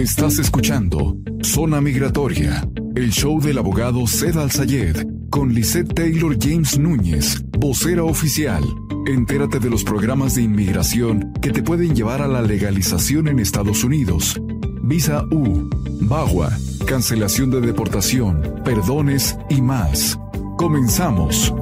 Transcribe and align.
Estás 0.00 0.38
escuchando 0.38 1.18
Zona 1.42 1.82
Migratoria, 1.82 2.66
el 2.96 3.10
show 3.10 3.38
del 3.38 3.58
abogado 3.58 4.06
Zed 4.06 4.34
Al-Sayed 4.38 5.06
con 5.28 5.52
Lisette 5.52 5.92
Taylor 5.92 6.38
James 6.40 6.78
Núñez, 6.78 7.44
vocera 7.58 8.02
oficial. 8.04 8.64
Entérate 9.06 9.58
de 9.60 9.68
los 9.68 9.84
programas 9.84 10.36
de 10.36 10.42
inmigración 10.42 11.34
que 11.42 11.50
te 11.50 11.62
pueden 11.62 11.94
llevar 11.94 12.22
a 12.22 12.28
la 12.28 12.40
legalización 12.40 13.28
en 13.28 13.40
Estados 13.40 13.84
Unidos. 13.84 14.40
Visa 14.82 15.22
U, 15.32 15.68
BAGUA, 16.00 16.50
cancelación 16.86 17.50
de 17.50 17.60
deportación, 17.60 18.62
perdones 18.64 19.36
y 19.50 19.60
más. 19.60 20.18
Comenzamos. 20.56 21.52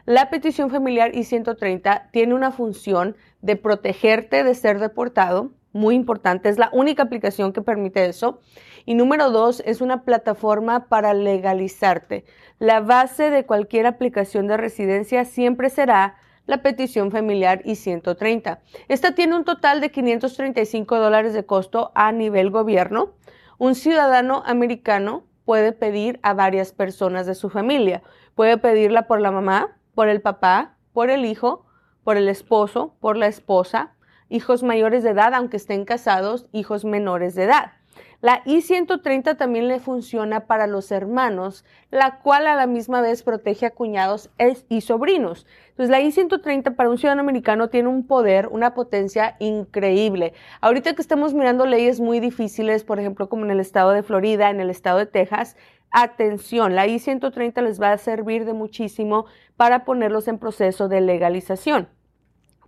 La 0.04 0.30
petición 0.30 0.70
familiar 0.70 1.12
I-130 1.14 2.12
tiene 2.12 2.34
una 2.34 2.52
función 2.52 3.16
de 3.42 3.56
protegerte 3.56 4.44
de 4.44 4.54
ser 4.54 4.78
deportado, 4.78 5.50
muy 5.72 5.94
importante, 5.94 6.48
es 6.48 6.58
la 6.58 6.70
única 6.72 7.02
aplicación 7.02 7.52
que 7.52 7.60
permite 7.60 8.06
eso. 8.06 8.40
Y 8.86 8.94
número 8.94 9.30
dos, 9.30 9.62
es 9.66 9.82
una 9.82 10.04
plataforma 10.04 10.88
para 10.88 11.12
legalizarte. 11.12 12.24
La 12.58 12.80
base 12.80 13.28
de 13.30 13.44
cualquier 13.44 13.86
aplicación 13.86 14.46
de 14.46 14.56
residencia 14.56 15.26
siempre 15.26 15.68
será 15.68 16.16
la 16.46 16.62
petición 16.62 17.10
familiar 17.10 17.60
I-130. 17.64 18.60
Esta 18.88 19.14
tiene 19.14 19.36
un 19.36 19.44
total 19.44 19.80
de 19.80 19.90
535 19.90 20.98
dólares 20.98 21.34
de 21.34 21.44
costo 21.44 21.92
a 21.94 22.12
nivel 22.12 22.50
gobierno. 22.50 23.14
Un 23.58 23.74
ciudadano 23.74 24.42
americano 24.46 25.24
puede 25.44 25.72
pedir 25.72 26.18
a 26.22 26.34
varias 26.34 26.72
personas 26.72 27.26
de 27.26 27.34
su 27.34 27.50
familia. 27.50 28.02
Puede 28.34 28.58
pedirla 28.58 29.06
por 29.06 29.20
la 29.20 29.30
mamá, 29.30 29.78
por 29.94 30.08
el 30.08 30.20
papá, 30.20 30.76
por 30.92 31.10
el 31.10 31.24
hijo, 31.24 31.66
por 32.04 32.16
el 32.16 32.28
esposo, 32.28 32.94
por 33.00 33.16
la 33.16 33.26
esposa, 33.26 33.94
hijos 34.28 34.62
mayores 34.62 35.02
de 35.02 35.10
edad, 35.10 35.34
aunque 35.34 35.56
estén 35.56 35.84
casados, 35.84 36.46
hijos 36.52 36.84
menores 36.84 37.34
de 37.34 37.44
edad. 37.44 37.72
La 38.20 38.42
I-130 38.44 39.36
también 39.36 39.68
le 39.68 39.78
funciona 39.78 40.46
para 40.46 40.66
los 40.66 40.90
hermanos, 40.90 41.64
la 41.90 42.18
cual 42.20 42.46
a 42.46 42.56
la 42.56 42.66
misma 42.66 43.00
vez 43.00 43.22
protege 43.22 43.66
a 43.66 43.70
cuñados 43.70 44.30
y 44.68 44.80
sobrinos. 44.80 45.46
Entonces, 45.70 45.90
la 45.90 46.00
I-130 46.00 46.74
para 46.74 46.90
un 46.90 46.98
ciudadano 46.98 47.20
americano 47.20 47.68
tiene 47.68 47.88
un 47.88 48.06
poder, 48.06 48.48
una 48.48 48.74
potencia 48.74 49.36
increíble. 49.38 50.32
Ahorita 50.60 50.94
que 50.94 51.02
estamos 51.02 51.34
mirando 51.34 51.66
leyes 51.66 52.00
muy 52.00 52.20
difíciles, 52.20 52.84
por 52.84 52.98
ejemplo, 52.98 53.28
como 53.28 53.44
en 53.44 53.50
el 53.50 53.60
estado 53.60 53.92
de 53.92 54.02
Florida, 54.02 54.50
en 54.50 54.60
el 54.60 54.70
estado 54.70 54.98
de 54.98 55.06
Texas, 55.06 55.56
atención, 55.90 56.74
la 56.74 56.86
I-130 56.86 57.62
les 57.62 57.80
va 57.80 57.92
a 57.92 57.98
servir 57.98 58.44
de 58.44 58.52
muchísimo 58.52 59.26
para 59.56 59.84
ponerlos 59.84 60.28
en 60.28 60.38
proceso 60.38 60.88
de 60.88 61.00
legalización. 61.00 61.88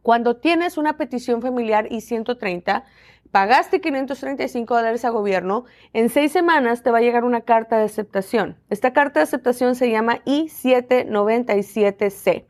Cuando 0.02 0.36
tienes 0.36 0.78
una 0.78 0.96
petición 0.96 1.42
familiar 1.42 1.86
I-130, 1.90 2.84
pagaste 3.30 3.80
535 3.80 4.74
dólares 4.74 5.04
a 5.04 5.10
gobierno, 5.10 5.66
en 5.92 6.08
seis 6.08 6.32
semanas 6.32 6.82
te 6.82 6.90
va 6.90 6.98
a 6.98 7.02
llegar 7.02 7.22
una 7.24 7.42
carta 7.42 7.78
de 7.78 7.84
aceptación. 7.84 8.56
Esta 8.70 8.92
carta 8.92 9.20
de 9.20 9.24
aceptación 9.24 9.74
se 9.74 9.90
llama 9.90 10.20
I-797C. 10.24 12.46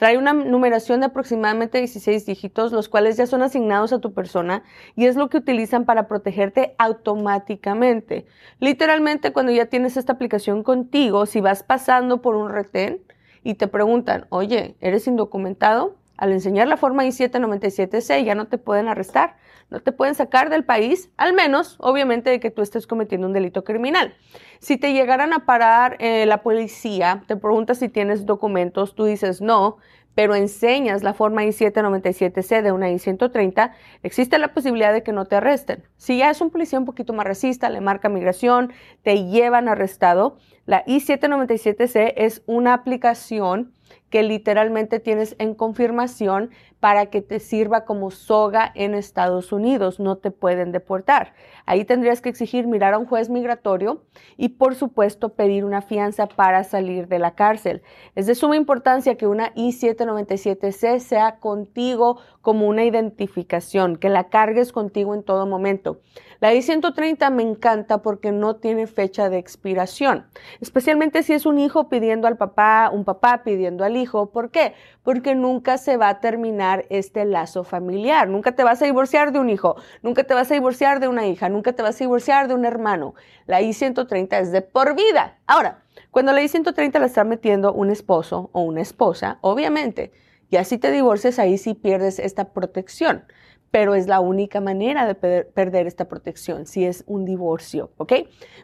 Trae 0.00 0.16
una 0.16 0.32
numeración 0.32 1.00
de 1.00 1.06
aproximadamente 1.06 1.76
16 1.76 2.24
dígitos, 2.24 2.72
los 2.72 2.88
cuales 2.88 3.18
ya 3.18 3.26
son 3.26 3.42
asignados 3.42 3.92
a 3.92 3.98
tu 3.98 4.14
persona 4.14 4.62
y 4.96 5.04
es 5.04 5.14
lo 5.14 5.28
que 5.28 5.36
utilizan 5.36 5.84
para 5.84 6.08
protegerte 6.08 6.74
automáticamente. 6.78 8.24
Literalmente, 8.60 9.34
cuando 9.34 9.52
ya 9.52 9.66
tienes 9.66 9.98
esta 9.98 10.14
aplicación 10.14 10.62
contigo, 10.62 11.26
si 11.26 11.42
vas 11.42 11.62
pasando 11.62 12.22
por 12.22 12.34
un 12.34 12.48
retén 12.48 13.02
y 13.44 13.56
te 13.56 13.68
preguntan, 13.68 14.24
oye, 14.30 14.74
¿eres 14.80 15.06
indocumentado? 15.06 15.99
Al 16.20 16.32
enseñar 16.32 16.68
la 16.68 16.76
forma 16.76 17.06
I-797C 17.06 18.22
ya 18.24 18.34
no 18.34 18.46
te 18.46 18.58
pueden 18.58 18.88
arrestar, 18.88 19.36
no 19.70 19.80
te 19.80 19.90
pueden 19.90 20.14
sacar 20.14 20.50
del 20.50 20.64
país, 20.66 21.08
al 21.16 21.32
menos, 21.32 21.76
obviamente, 21.80 22.28
de 22.28 22.40
que 22.40 22.50
tú 22.50 22.60
estés 22.60 22.86
cometiendo 22.86 23.26
un 23.26 23.32
delito 23.32 23.64
criminal. 23.64 24.14
Si 24.58 24.76
te 24.76 24.92
llegaran 24.92 25.32
a 25.32 25.46
parar 25.46 25.96
eh, 25.98 26.26
la 26.26 26.42
policía, 26.42 27.24
te 27.26 27.36
preguntas 27.36 27.78
si 27.78 27.88
tienes 27.88 28.26
documentos, 28.26 28.94
tú 28.94 29.06
dices 29.06 29.40
no, 29.40 29.78
pero 30.14 30.34
enseñas 30.34 31.02
la 31.02 31.14
forma 31.14 31.42
I-797C 31.44 32.60
de 32.60 32.72
una 32.72 32.90
I-130, 32.90 33.72
existe 34.02 34.38
la 34.38 34.52
posibilidad 34.52 34.92
de 34.92 35.02
que 35.02 35.12
no 35.12 35.24
te 35.24 35.36
arresten. 35.36 35.84
Si 35.96 36.18
ya 36.18 36.28
es 36.28 36.42
un 36.42 36.50
policía 36.50 36.78
un 36.78 36.84
poquito 36.84 37.14
más 37.14 37.24
racista, 37.24 37.70
le 37.70 37.80
marca 37.80 38.10
migración, 38.10 38.74
te 39.02 39.24
llevan 39.24 39.70
arrestado, 39.70 40.36
la 40.66 40.84
I-797C 40.86 42.12
es 42.14 42.42
una 42.44 42.74
aplicación 42.74 43.72
que 44.10 44.22
literalmente 44.22 45.00
tienes 45.00 45.36
en 45.38 45.54
confirmación 45.54 46.50
para 46.80 47.06
que 47.06 47.20
te 47.20 47.38
sirva 47.38 47.84
como 47.84 48.10
soga 48.10 48.72
en 48.74 48.94
Estados 48.94 49.52
Unidos. 49.52 50.00
No 50.00 50.16
te 50.16 50.30
pueden 50.30 50.72
deportar. 50.72 51.34
Ahí 51.66 51.84
tendrías 51.84 52.20
que 52.22 52.30
exigir 52.30 52.66
mirar 52.66 52.94
a 52.94 52.98
un 52.98 53.06
juez 53.06 53.28
migratorio 53.28 54.02
y 54.36 54.48
por 54.48 54.74
supuesto 54.74 55.34
pedir 55.34 55.64
una 55.64 55.82
fianza 55.82 56.26
para 56.26 56.64
salir 56.64 57.06
de 57.06 57.18
la 57.18 57.34
cárcel. 57.34 57.82
Es 58.14 58.26
de 58.26 58.34
suma 58.34 58.56
importancia 58.56 59.16
que 59.16 59.26
una 59.26 59.52
I-797C 59.54 60.98
sea 61.00 61.38
contigo 61.38 62.18
como 62.40 62.66
una 62.66 62.84
identificación, 62.84 63.96
que 63.96 64.08
la 64.08 64.28
cargues 64.28 64.72
contigo 64.72 65.14
en 65.14 65.22
todo 65.22 65.46
momento. 65.46 66.00
La 66.40 66.54
I-130 66.54 67.30
me 67.30 67.42
encanta 67.42 68.00
porque 68.00 68.32
no 68.32 68.56
tiene 68.56 68.86
fecha 68.86 69.28
de 69.28 69.36
expiración, 69.36 70.26
especialmente 70.62 71.22
si 71.22 71.34
es 71.34 71.44
un 71.44 71.58
hijo 71.58 71.90
pidiendo 71.90 72.26
al 72.26 72.38
papá, 72.38 72.88
un 72.90 73.04
papá 73.04 73.42
pidiendo 73.44 73.84
al 73.84 73.98
hijo. 73.98 74.30
¿Por 74.30 74.50
qué? 74.50 74.72
Porque 75.02 75.34
nunca 75.34 75.76
se 75.76 75.98
va 75.98 76.08
a 76.08 76.20
terminar 76.20 76.69
este 76.90 77.24
lazo 77.24 77.64
familiar. 77.64 78.28
Nunca 78.28 78.52
te 78.52 78.64
vas 78.64 78.80
a 78.82 78.84
divorciar 78.84 79.32
de 79.32 79.38
un 79.38 79.50
hijo, 79.50 79.76
nunca 80.02 80.24
te 80.24 80.34
vas 80.34 80.50
a 80.50 80.54
divorciar 80.54 81.00
de 81.00 81.08
una 81.08 81.26
hija, 81.26 81.48
nunca 81.48 81.72
te 81.72 81.82
vas 81.82 81.96
a 81.96 81.98
divorciar 81.98 82.48
de 82.48 82.54
un 82.54 82.64
hermano. 82.64 83.14
La 83.46 83.60
I-130 83.60 84.40
es 84.40 84.52
de 84.52 84.62
por 84.62 84.94
vida. 84.94 85.38
Ahora, 85.46 85.82
cuando 86.10 86.32
la 86.32 86.42
I-130 86.42 86.98
la 86.98 87.06
está 87.06 87.24
metiendo 87.24 87.72
un 87.72 87.90
esposo 87.90 88.50
o 88.52 88.62
una 88.62 88.80
esposa, 88.80 89.38
obviamente, 89.40 90.12
ya 90.50 90.64
si 90.64 90.78
te 90.78 90.90
divorcias, 90.90 91.38
ahí 91.38 91.58
sí 91.58 91.74
pierdes 91.74 92.18
esta 92.18 92.52
protección 92.52 93.24
pero 93.70 93.94
es 93.94 94.08
la 94.08 94.18
única 94.18 94.60
manera 94.60 95.06
de 95.06 95.14
perder 95.14 95.86
esta 95.86 96.08
protección 96.08 96.66
si 96.66 96.84
es 96.84 97.04
un 97.06 97.24
divorcio, 97.24 97.92
¿ok? 97.98 98.14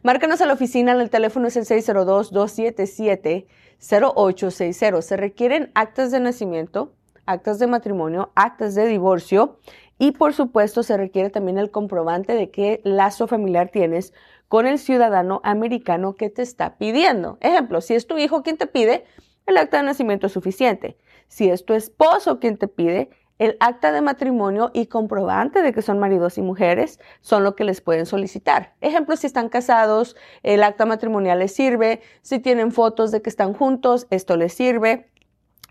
Márcanos 0.02 0.40
a 0.40 0.46
la 0.46 0.54
oficina, 0.54 1.00
el 1.00 1.10
teléfono 1.10 1.46
es 1.46 1.56
el 1.56 1.64
602-277. 1.64 3.46
0860. 3.78 5.02
Se 5.02 5.16
requieren 5.16 5.70
actas 5.74 6.10
de 6.10 6.20
nacimiento, 6.20 6.94
actas 7.26 7.58
de 7.58 7.66
matrimonio, 7.66 8.32
actas 8.34 8.74
de 8.74 8.86
divorcio 8.86 9.58
y 9.98 10.12
por 10.12 10.32
supuesto 10.32 10.82
se 10.82 10.96
requiere 10.96 11.30
también 11.30 11.58
el 11.58 11.70
comprobante 11.70 12.34
de 12.34 12.50
qué 12.50 12.80
lazo 12.84 13.26
familiar 13.26 13.70
tienes 13.70 14.12
con 14.48 14.66
el 14.66 14.78
ciudadano 14.78 15.40
americano 15.44 16.14
que 16.14 16.30
te 16.30 16.42
está 16.42 16.78
pidiendo. 16.78 17.38
Ejemplo, 17.40 17.80
si 17.80 17.94
es 17.94 18.06
tu 18.06 18.18
hijo 18.18 18.42
quien 18.42 18.56
te 18.56 18.66
pide, 18.66 19.04
el 19.46 19.56
acta 19.56 19.78
de 19.78 19.84
nacimiento 19.84 20.26
es 20.26 20.32
suficiente. 20.32 20.96
Si 21.28 21.48
es 21.48 21.64
tu 21.64 21.74
esposo 21.74 22.38
quien 22.38 22.56
te 22.56 22.68
pide, 22.68 23.10
el 23.38 23.56
acta 23.60 23.92
de 23.92 24.00
matrimonio 24.00 24.70
y 24.72 24.86
comprobante 24.86 25.60
de 25.60 25.72
que 25.72 25.82
son 25.82 25.98
maridos 25.98 26.38
y 26.38 26.42
mujeres 26.42 26.98
son 27.20 27.44
lo 27.44 27.54
que 27.54 27.64
les 27.64 27.80
pueden 27.80 28.06
solicitar. 28.06 28.74
Ejemplo, 28.80 29.14
si 29.16 29.26
están 29.26 29.50
casados, 29.50 30.16
el 30.42 30.62
acta 30.62 30.86
matrimonial 30.86 31.40
les 31.40 31.54
sirve. 31.54 32.00
Si 32.22 32.38
tienen 32.38 32.72
fotos 32.72 33.10
de 33.10 33.20
que 33.20 33.28
están 33.28 33.52
juntos, 33.52 34.06
esto 34.10 34.36
les 34.36 34.54
sirve. 34.54 35.10